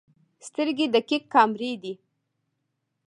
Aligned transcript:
سترګې 0.47 0.85
دقیق 0.95 1.23
کیمرې 1.33 1.71
دي. 1.81 1.93